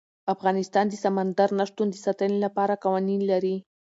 افغانستان 0.33 0.85
د 0.89 0.93
سمندر 1.03 1.49
نه 1.59 1.65
شتون 1.69 1.87
د 1.91 1.95
ساتنې 2.05 2.37
لپاره 2.45 2.81
قوانین 2.83 3.21
لري. 3.31 3.55